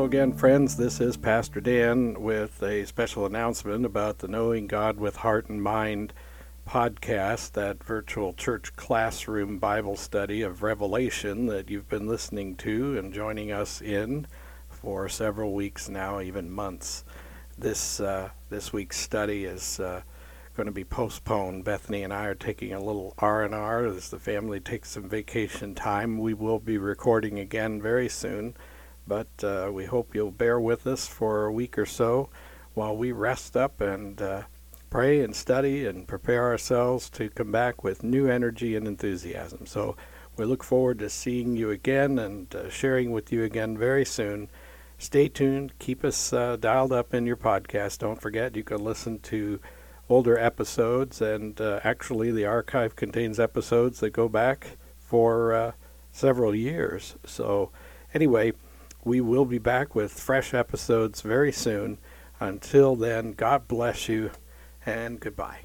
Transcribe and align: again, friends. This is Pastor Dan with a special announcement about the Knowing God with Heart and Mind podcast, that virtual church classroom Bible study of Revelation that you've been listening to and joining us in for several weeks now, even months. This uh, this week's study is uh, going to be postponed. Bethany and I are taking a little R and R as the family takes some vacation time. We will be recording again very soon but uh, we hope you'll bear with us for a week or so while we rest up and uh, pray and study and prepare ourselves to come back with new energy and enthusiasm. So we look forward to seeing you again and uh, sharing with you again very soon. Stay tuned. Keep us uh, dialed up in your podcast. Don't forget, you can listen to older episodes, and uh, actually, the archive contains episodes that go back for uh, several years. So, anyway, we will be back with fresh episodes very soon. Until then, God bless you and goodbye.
again, 0.00 0.32
friends. 0.32 0.76
This 0.76 1.00
is 1.00 1.18
Pastor 1.18 1.60
Dan 1.60 2.22
with 2.22 2.62
a 2.62 2.86
special 2.86 3.26
announcement 3.26 3.84
about 3.84 4.18
the 4.18 4.26
Knowing 4.26 4.66
God 4.66 4.98
with 4.98 5.16
Heart 5.16 5.50
and 5.50 5.62
Mind 5.62 6.14
podcast, 6.66 7.52
that 7.52 7.84
virtual 7.84 8.32
church 8.32 8.74
classroom 8.74 9.58
Bible 9.58 9.96
study 9.96 10.40
of 10.40 10.62
Revelation 10.62 11.46
that 11.46 11.68
you've 11.68 11.90
been 11.90 12.08
listening 12.08 12.56
to 12.56 12.98
and 12.98 13.12
joining 13.12 13.52
us 13.52 13.82
in 13.82 14.26
for 14.70 15.10
several 15.10 15.52
weeks 15.52 15.90
now, 15.90 16.20
even 16.20 16.50
months. 16.50 17.04
This 17.56 18.00
uh, 18.00 18.30
this 18.48 18.72
week's 18.72 18.98
study 18.98 19.44
is 19.44 19.78
uh, 19.78 20.00
going 20.56 20.66
to 20.66 20.72
be 20.72 20.84
postponed. 20.84 21.64
Bethany 21.64 22.02
and 22.02 22.14
I 22.14 22.24
are 22.24 22.34
taking 22.34 22.72
a 22.72 22.82
little 22.82 23.14
R 23.18 23.44
and 23.44 23.54
R 23.54 23.84
as 23.84 24.08
the 24.08 24.18
family 24.18 24.58
takes 24.58 24.90
some 24.90 25.08
vacation 25.08 25.74
time. 25.74 26.18
We 26.18 26.32
will 26.32 26.58
be 26.58 26.78
recording 26.78 27.38
again 27.38 27.80
very 27.80 28.08
soon 28.08 28.56
but 29.06 29.28
uh, 29.42 29.70
we 29.72 29.84
hope 29.84 30.14
you'll 30.14 30.30
bear 30.30 30.58
with 30.60 30.86
us 30.86 31.06
for 31.06 31.46
a 31.46 31.52
week 31.52 31.78
or 31.78 31.86
so 31.86 32.28
while 32.74 32.96
we 32.96 33.12
rest 33.12 33.56
up 33.56 33.80
and 33.80 34.20
uh, 34.22 34.42
pray 34.90 35.20
and 35.20 35.34
study 35.34 35.86
and 35.86 36.06
prepare 36.06 36.44
ourselves 36.44 37.08
to 37.10 37.28
come 37.30 37.50
back 37.50 37.82
with 37.82 38.02
new 38.02 38.28
energy 38.28 38.76
and 38.76 38.86
enthusiasm. 38.86 39.66
So 39.66 39.96
we 40.36 40.44
look 40.44 40.64
forward 40.64 40.98
to 41.00 41.10
seeing 41.10 41.56
you 41.56 41.70
again 41.70 42.18
and 42.18 42.54
uh, 42.54 42.70
sharing 42.70 43.12
with 43.12 43.32
you 43.32 43.42
again 43.44 43.76
very 43.76 44.04
soon. 44.04 44.48
Stay 44.98 45.28
tuned. 45.28 45.78
Keep 45.78 46.04
us 46.04 46.32
uh, 46.32 46.56
dialed 46.56 46.92
up 46.92 47.12
in 47.12 47.26
your 47.26 47.36
podcast. 47.36 47.98
Don't 47.98 48.20
forget, 48.20 48.56
you 48.56 48.62
can 48.62 48.84
listen 48.84 49.18
to 49.20 49.60
older 50.08 50.38
episodes, 50.38 51.20
and 51.20 51.60
uh, 51.60 51.80
actually, 51.82 52.30
the 52.30 52.44
archive 52.44 52.94
contains 52.94 53.40
episodes 53.40 54.00
that 54.00 54.10
go 54.10 54.28
back 54.28 54.76
for 55.00 55.52
uh, 55.52 55.72
several 56.12 56.54
years. 56.54 57.16
So, 57.24 57.70
anyway, 58.14 58.52
we 59.04 59.20
will 59.20 59.44
be 59.44 59.58
back 59.58 59.94
with 59.94 60.12
fresh 60.12 60.54
episodes 60.54 61.20
very 61.20 61.52
soon. 61.52 61.98
Until 62.40 62.96
then, 62.96 63.32
God 63.32 63.68
bless 63.68 64.08
you 64.08 64.30
and 64.84 65.20
goodbye. 65.20 65.60